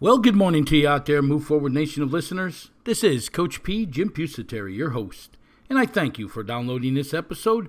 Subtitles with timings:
[0.00, 2.70] Well, good morning to you out there, Move Forward Nation of listeners.
[2.84, 5.36] This is Coach P, Jim Pusateri, your host,
[5.68, 7.68] and I thank you for downloading this episode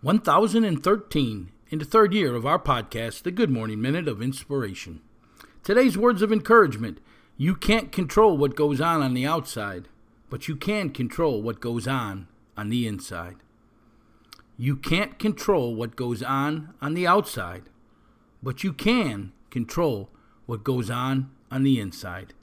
[0.00, 5.00] 1013 in the third year of our podcast, The Good Morning Minute of Inspiration.
[5.64, 7.00] Today's words of encouragement
[7.36, 9.88] you can't control what goes on on the outside,
[10.30, 13.38] but you can control what goes on on the inside.
[14.56, 17.64] You can't control what goes on on the outside,
[18.40, 20.10] but you can control
[20.46, 22.34] what goes on on the inside.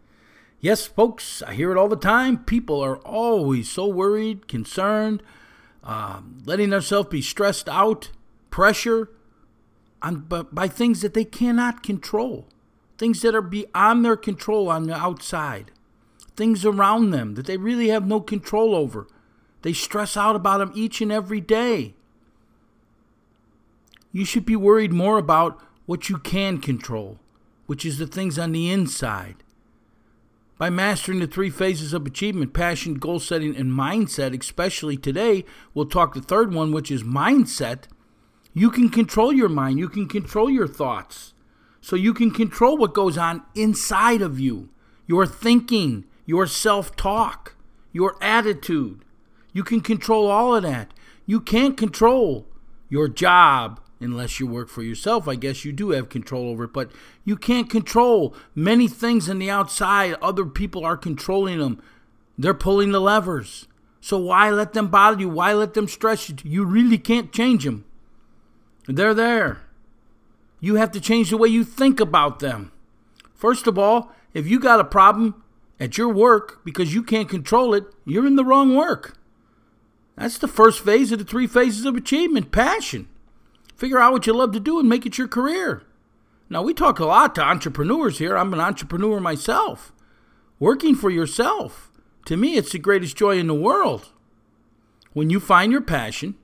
[0.60, 2.46] Yes, folks, I hear it all the time.
[2.46, 5.22] People are always so worried, concerned,
[5.84, 8.12] um, letting themselves be stressed out,
[8.50, 9.10] pressure
[10.02, 12.48] on, by, by things that they cannot control,
[12.98, 15.72] things that are beyond their control on the outside,
[16.36, 19.08] things around them that they really have no control over.
[19.64, 21.96] They stress out about them each and every day.
[24.12, 27.20] You should be worried more about what you can control,
[27.74, 29.38] which is the things on the inside.
[30.60, 35.88] By mastering the three phases of achievement passion, goal setting, and mindset, especially today, we'll
[35.88, 37.86] talk the third one, which is mindset.
[38.54, 41.34] You can control your mind, you can control your thoughts.
[41.82, 44.70] So you can control what goes on inside of you
[45.08, 47.56] your thinking, your self talk,
[47.92, 49.04] your attitude.
[49.52, 50.94] You can control all of that.
[51.26, 52.46] You can't control
[52.88, 55.28] your job, unless you work for yourself.
[55.28, 56.92] I guess you do have control over it, but
[57.24, 60.16] you can't control many things on the outside.
[60.22, 61.82] Other people are controlling them,
[62.38, 63.68] they're pulling the levers.
[64.02, 65.30] So why let them bother you?
[65.30, 66.36] Why let them stress you?
[66.44, 67.86] You really can't change them.
[68.86, 69.62] They're there.
[70.60, 72.74] You have to change the way you think about them.
[73.34, 75.42] First of all, if you got a problem
[75.80, 79.18] at your work because you can't control it, you're in the wrong work.
[80.18, 83.08] That's the first phase of the three phases of achievement passion.
[83.76, 85.84] Figure out what you love to do and make it your career.
[86.50, 88.38] Now, we talk a lot to entrepreneurs here.
[88.38, 89.92] I'm an entrepreneur myself.
[90.60, 91.92] Working for yourself,
[92.26, 94.12] to me, it's the greatest joy in the world.
[95.14, 96.36] When you find your passion,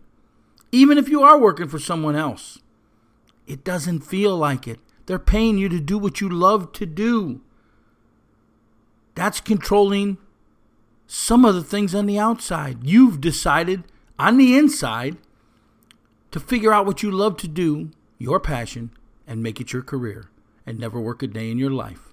[0.72, 2.59] even if you are working for someone else,
[3.47, 4.79] it doesn't feel like it.
[5.06, 7.41] They're paying you to do what you love to do.
[9.16, 10.17] That's controlling
[11.07, 12.84] some of the things on the outside.
[12.84, 13.84] You've decided
[14.19, 15.17] on the inside
[16.31, 18.91] to figure out what you love to do, your passion,
[19.25, 20.29] and make it your career,
[20.66, 22.09] and never work a day in your life.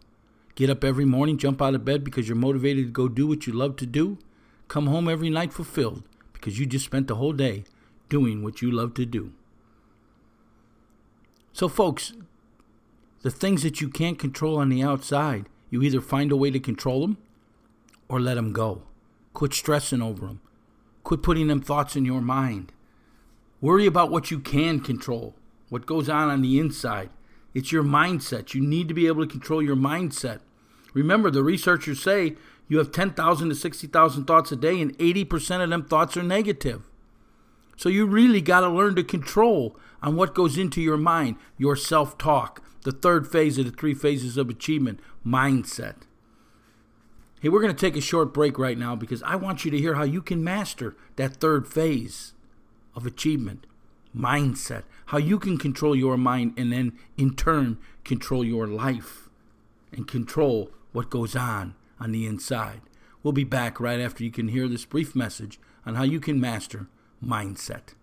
[0.55, 3.47] Get up every morning, jump out of bed because you're motivated to go do what
[3.47, 4.19] you love to do.
[4.69, 6.03] Come home every night fulfilled
[6.33, 7.65] because you just spent the whole day
[8.09, 9.33] doing what you love to do.
[11.53, 12.13] So, folks,
[13.23, 16.61] the things that you can't control on the outside, you either find a way to
[16.61, 17.19] control them
[18.09, 18.83] or let them go.
[19.35, 20.41] Quit stressing over them.
[21.03, 22.73] Quit putting them thoughts in your mind.
[23.61, 25.35] Worry about what you can control,
[25.69, 27.11] what goes on on the inside.
[27.55, 28.53] It's your mindset.
[28.53, 30.41] You need to be able to control your mindset.
[30.93, 32.37] Remember, the researchers say
[32.69, 36.83] you have 10,000 to 60,000 thoughts a day, and 80% of them thoughts are negative.
[37.77, 41.77] So you really got to learn to control on what goes into your mind, your
[41.77, 45.97] self talk, the third phase of the three phases of achievement, mindset.
[47.41, 49.79] Hey, we're going to take a short break right now because I want you to
[49.79, 52.33] hear how you can master that third phase
[52.97, 53.67] of achievement,
[54.17, 59.29] mindset, how you can control your mind and then in turn control your life
[59.93, 62.81] and control what goes on on the inside.
[63.23, 66.41] We'll be back right after you can hear this brief message on how you can
[66.41, 66.89] master
[67.25, 67.95] mindset.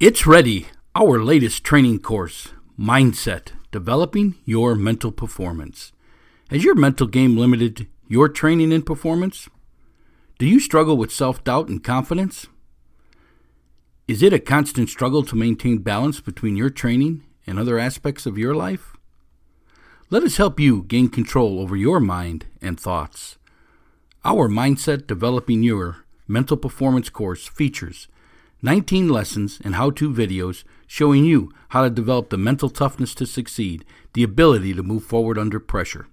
[0.00, 2.48] It's ready, our latest training course,
[2.78, 5.92] Mindset Developing Your Mental Performance.
[6.50, 9.48] Has your mental game limited your training and performance?
[10.44, 12.48] Do you struggle with self doubt and confidence?
[14.06, 18.36] Is it a constant struggle to maintain balance between your training and other aspects of
[18.36, 18.94] your life?
[20.10, 23.38] Let us help you gain control over your mind and thoughts.
[24.22, 28.08] Our Mindset Developing Your Mental Performance course features
[28.60, 33.24] 19 lessons and how to videos showing you how to develop the mental toughness to
[33.24, 33.82] succeed,
[34.12, 36.06] the ability to move forward under pressure.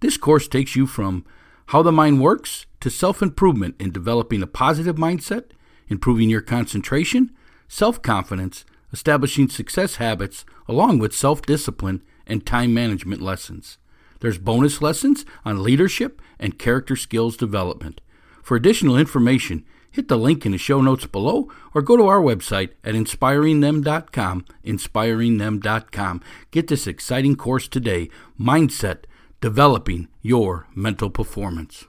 [0.00, 1.24] This course takes you from
[1.70, 5.52] how the mind works to self improvement in developing a positive mindset,
[5.88, 7.30] improving your concentration,
[7.68, 13.78] self confidence, establishing success habits, along with self discipline and time management lessons.
[14.18, 18.00] There's bonus lessons on leadership and character skills development.
[18.42, 22.20] For additional information, hit the link in the show notes below or go to our
[22.20, 26.20] website at inspiringthem.com, inspiringthem.com.
[26.50, 29.04] Get this exciting course today, Mindset,
[29.40, 31.86] Developing Your Mental Performance.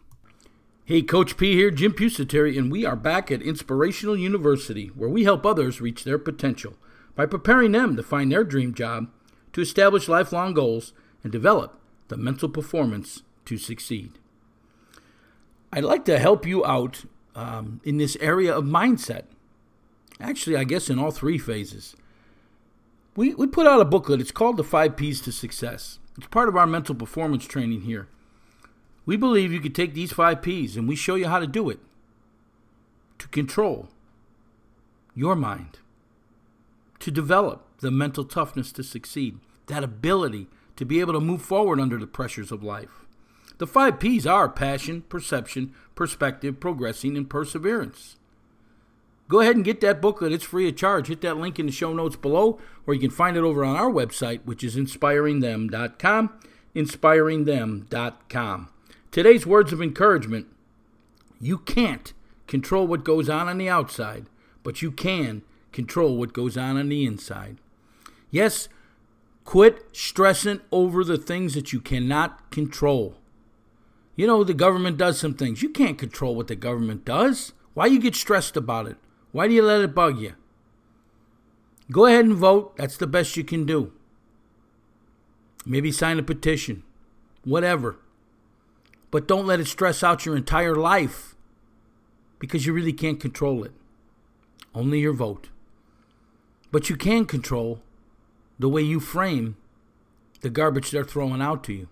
[0.86, 5.25] Hey, Coach P here, Jim Pusateri, and we are back at Inspirational University, where we
[5.25, 6.75] help others reach their potential
[7.13, 9.09] by preparing them to find their dream job,
[9.51, 10.94] to establish lifelong goals,
[11.24, 11.77] and develop
[12.07, 14.13] the mental performance to succeed.
[15.74, 17.03] I'd like to help you out
[17.36, 19.24] um, in this area of mindset.
[20.21, 21.98] Actually, I guess in all three phases.
[23.18, 24.21] We, we put out a booklet.
[24.21, 26.00] It's called The Five P's to Success.
[26.17, 28.07] It's part of our mental performance training here.
[29.05, 31.69] We believe you can take these five P's and we show you how to do
[31.69, 31.79] it
[33.19, 33.89] to control
[35.15, 35.79] your mind,
[36.99, 41.79] to develop the mental toughness to succeed, that ability to be able to move forward
[41.79, 43.05] under the pressures of life.
[43.57, 48.17] The five P's are passion, perception, perspective, progressing, and perseverance.
[49.31, 50.33] Go ahead and get that booklet.
[50.33, 51.07] It's free of charge.
[51.07, 53.77] Hit that link in the show notes below, or you can find it over on
[53.77, 56.33] our website, which is inspiringthem.com.
[56.75, 58.69] Inspiringthem.com.
[59.09, 60.47] Today's words of encouragement
[61.39, 62.11] you can't
[62.45, 64.25] control what goes on on the outside,
[64.63, 67.55] but you can control what goes on on the inside.
[68.31, 68.67] Yes,
[69.45, 73.15] quit stressing over the things that you cannot control.
[74.17, 75.61] You know, the government does some things.
[75.61, 77.53] You can't control what the government does.
[77.73, 78.97] Why you get stressed about it?
[79.31, 80.35] Why do you let it bug you?
[81.91, 82.75] Go ahead and vote.
[82.77, 83.91] That's the best you can do.
[85.65, 86.83] Maybe sign a petition.
[87.43, 87.99] Whatever.
[89.09, 91.35] But don't let it stress out your entire life
[92.39, 93.73] because you really can't control it.
[94.73, 95.49] Only your vote.
[96.71, 97.81] But you can control
[98.57, 99.57] the way you frame
[100.41, 101.89] the garbage they're throwing out to you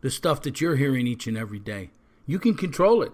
[0.00, 1.90] the stuff that you're hearing each and every day.
[2.26, 3.12] You can control it.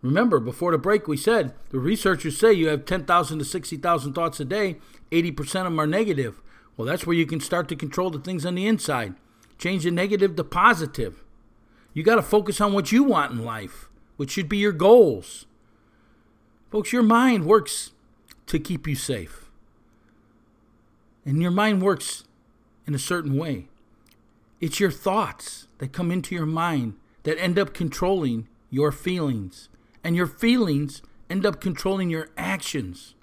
[0.00, 4.38] Remember, before the break, we said the researchers say you have 10,000 to 60,000 thoughts
[4.38, 4.76] a day,
[5.10, 6.40] 80% of them are negative.
[6.76, 9.14] Well, that's where you can start to control the things on the inside.
[9.58, 11.24] Change the negative to positive.
[11.92, 15.46] You got to focus on what you want in life, which should be your goals.
[16.70, 17.90] Folks, your mind works
[18.46, 19.50] to keep you safe.
[21.24, 22.24] And your mind works
[22.86, 23.68] in a certain way.
[24.60, 29.68] It's your thoughts that come into your mind that end up controlling your feelings.
[30.08, 33.14] And your feelings end up controlling your actions.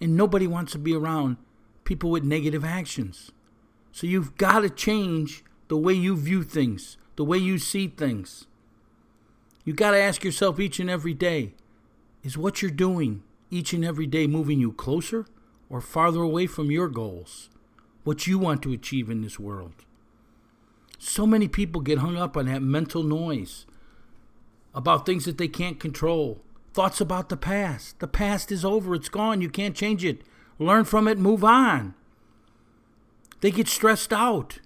[0.00, 1.38] And nobody wants to be around
[1.82, 3.32] people with negative actions.
[3.90, 8.46] So you've got to change the way you view things, the way you see things.
[9.64, 11.54] You've got to ask yourself each and every day
[12.22, 15.26] is what you're doing each and every day moving you closer
[15.68, 17.50] or farther away from your goals,
[18.04, 19.84] what you want to achieve in this world?
[20.96, 23.66] So many people get hung up on that mental noise
[24.78, 26.40] about things that they can't control.
[26.72, 27.98] Thoughts about the past.
[27.98, 30.22] The past is over, it's gone, you can't change it.
[30.60, 31.94] Learn from it, move on.
[33.40, 34.60] They get stressed out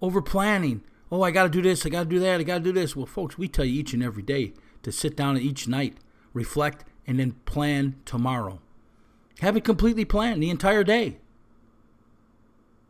[0.00, 0.82] over planning.
[1.12, 2.72] Oh, I got to do this, I got to do that, I got to do
[2.72, 2.96] this.
[2.96, 5.98] Well, folks, we tell you each and every day to sit down each night,
[6.32, 8.62] reflect, and then plan tomorrow.
[9.40, 11.18] Have it completely planned the entire day.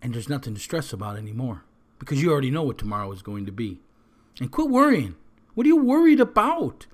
[0.01, 1.65] And there's nothing to stress about anymore
[1.99, 3.81] because you already know what tomorrow is going to be.
[4.39, 5.17] And quit worrying.
[5.55, 6.87] What are you worried about?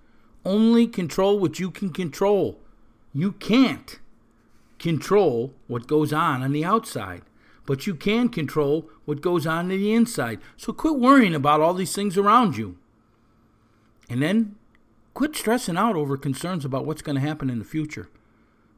[0.45, 2.59] Only control what you can control.
[3.13, 3.99] You can't
[4.79, 7.23] control what goes on on the outside,
[7.67, 10.41] but you can control what goes on on the inside.
[10.57, 12.77] So quit worrying about all these things around you.
[14.09, 14.57] And then
[15.15, 18.09] quit stressing out over concerns about what's going to happen in the future.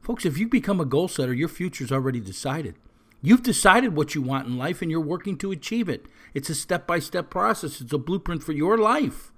[0.00, 2.74] Folks, if you become a goal setter, your future's already decided.
[3.22, 6.06] You've decided what you want in life and you're working to achieve it.
[6.34, 9.31] It's a step by step process, it's a blueprint for your life.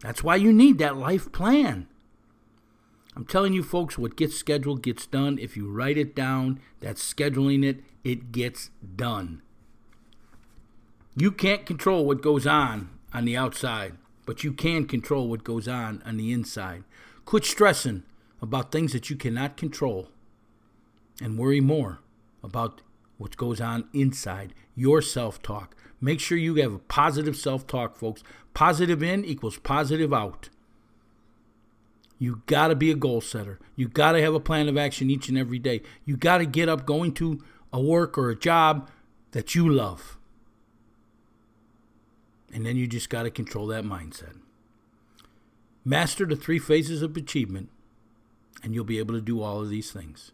[0.00, 1.88] That's why you need that life plan.
[3.16, 5.38] I'm telling you, folks, what gets scheduled gets done.
[5.38, 9.40] If you write it down, that's scheduling it, it gets done.
[11.16, 13.94] You can't control what goes on on the outside,
[14.26, 16.84] but you can control what goes on on the inside.
[17.24, 18.02] Quit stressing
[18.42, 20.08] about things that you cannot control
[21.22, 22.00] and worry more
[22.42, 22.82] about
[23.16, 25.74] what goes on inside your self talk.
[26.00, 28.22] Make sure you have a positive self talk, folks.
[28.54, 30.48] Positive in equals positive out.
[32.18, 33.58] You got to be a goal setter.
[33.74, 35.82] You got to have a plan of action each and every day.
[36.04, 38.90] You got to get up going to a work or a job
[39.32, 40.16] that you love.
[42.52, 44.36] And then you just got to control that mindset.
[45.84, 47.68] Master the three phases of achievement,
[48.62, 50.32] and you'll be able to do all of these things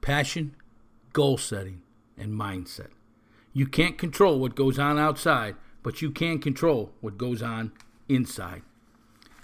[0.00, 0.54] passion,
[1.12, 1.82] goal setting,
[2.16, 2.90] and mindset.
[3.52, 7.72] You can't control what goes on outside, but you can control what goes on
[8.08, 8.62] inside.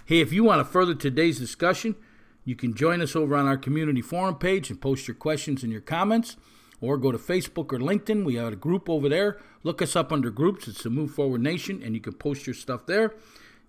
[0.05, 1.95] Hey, if you want to further today's discussion,
[2.43, 5.71] you can join us over on our community forum page and post your questions and
[5.71, 6.37] your comments,
[6.79, 8.23] or go to Facebook or LinkedIn.
[8.23, 9.39] We have a group over there.
[9.63, 10.67] Look us up under groups.
[10.67, 13.15] It's the Move Forward Nation, and you can post your stuff there.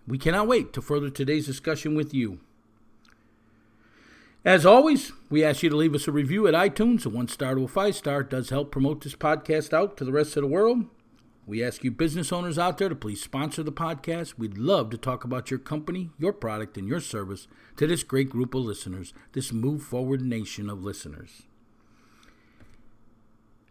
[0.06, 2.40] We cannot wait to further today's discussion with you.
[4.44, 7.04] As always, we ask you to leave us a review at iTunes.
[7.04, 10.12] A one star to a five star does help promote this podcast out to the
[10.12, 10.84] rest of the world.
[11.46, 14.34] We ask you business owners out there to please sponsor the podcast.
[14.36, 18.30] We'd love to talk about your company, your product, and your service to this great
[18.30, 21.42] group of listeners, this move forward nation of listeners.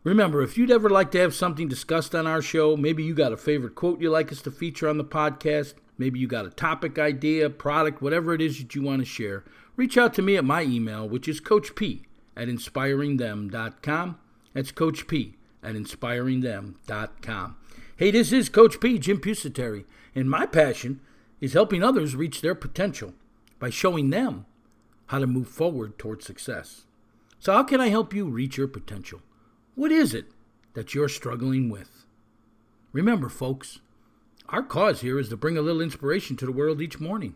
[0.06, 3.34] Remember, if you'd ever like to have something discussed on our show, maybe you got
[3.34, 6.52] a favorite quote you'd like us to feature on the podcast, maybe you got a
[6.52, 9.44] topic idea, product, whatever it is that you want to share,
[9.76, 12.04] reach out to me at my email, which is Coach P
[12.36, 14.20] at inspiringthem.com.
[14.54, 17.58] That's Coach P at inspiringthem.com.
[17.98, 21.00] Hey, this is Coach P, Jim Pusateri, and my passion
[21.42, 23.14] is helping others reach their potential
[23.60, 24.46] by showing them
[25.08, 26.86] how to move forward towards success.
[27.40, 29.22] So, how can I help you reach your potential?
[29.76, 30.26] What is it
[30.74, 32.06] that you're struggling with?
[32.92, 33.80] Remember, folks,
[34.50, 37.36] our cause here is to bring a little inspiration to the world each morning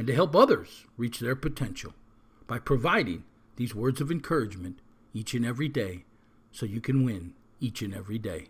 [0.00, 1.92] and to help others reach their potential
[2.46, 3.22] by providing
[3.56, 4.78] these words of encouragement
[5.12, 6.04] each and every day
[6.50, 8.46] so you can win each and every day.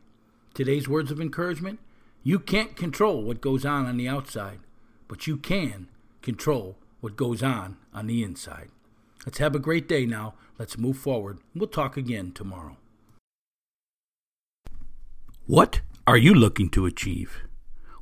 [0.54, 1.80] Today's words of encouragement
[2.22, 4.60] you can't control what goes on on the outside,
[5.08, 5.88] but you can
[6.22, 8.68] control what goes on on the inside.
[9.26, 10.34] Let's have a great day now.
[10.56, 11.40] Let's move forward.
[11.52, 12.76] We'll talk again tomorrow.
[15.46, 17.42] What are you looking to achieve?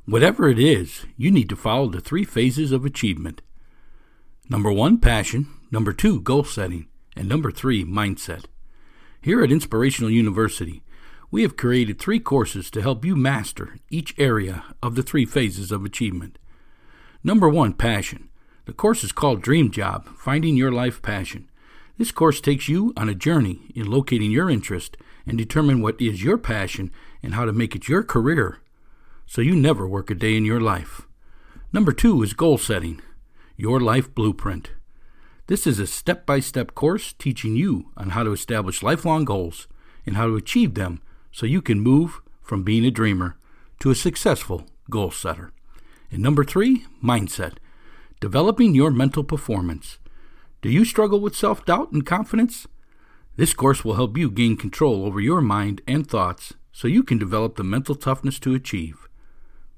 [0.09, 3.43] Whatever it is, you need to follow the three phases of achievement.
[4.49, 5.45] Number one, passion.
[5.69, 6.87] Number two, goal setting.
[7.15, 8.45] And number three, mindset.
[9.21, 10.81] Here at Inspirational University,
[11.29, 15.71] we have created three courses to help you master each area of the three phases
[15.71, 16.39] of achievement.
[17.23, 18.29] Number one, passion.
[18.65, 21.47] The course is called Dream Job Finding Your Life Passion.
[21.99, 24.97] This course takes you on a journey in locating your interest
[25.27, 26.89] and determine what is your passion
[27.21, 28.57] and how to make it your career
[29.29, 31.03] so you never work a day in your life.
[31.71, 32.99] Number two is goal setting,
[33.55, 34.71] your life blueprint.
[35.45, 39.67] This is a step by step course teaching you on how to establish lifelong goals
[40.03, 40.99] and how to achieve them
[41.31, 43.37] so you can move from being a dreamer
[43.81, 45.51] to a successful goal setter.
[46.11, 47.57] And number three, mindset.
[48.19, 49.99] Developing your mental performance.
[50.63, 52.65] Do you struggle with self doubt and confidence?
[53.35, 57.19] This course will help you gain control over your mind and thoughts so you can
[57.19, 59.08] develop the mental toughness to achieve.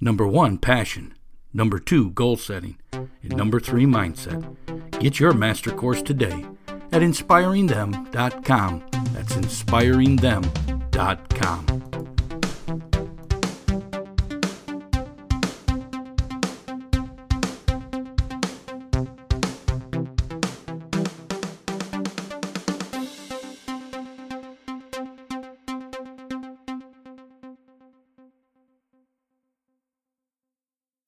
[0.00, 1.14] number one, passion,
[1.52, 4.56] number two, goal setting, and number three, mindset.
[4.98, 6.44] Get your master course today
[6.92, 8.84] at inspiringthem.com.
[9.12, 11.79] That's inspiringthem.com.